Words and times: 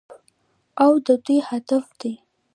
او 0.83 0.91
د 1.05 1.07
دوی 1.25 1.39
هدف 1.49 1.85
دی. 1.99 2.13